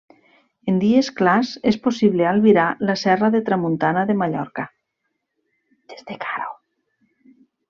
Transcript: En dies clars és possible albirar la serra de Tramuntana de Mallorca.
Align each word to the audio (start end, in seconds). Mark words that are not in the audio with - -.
En 0.71 0.77
dies 0.83 1.09
clars 1.19 1.51
és 1.71 1.77
possible 1.83 2.25
albirar 2.29 2.63
la 2.91 2.95
serra 3.01 3.29
de 3.35 3.43
Tramuntana 3.51 4.07
de 4.13 4.17
Mallorca. 4.23 4.69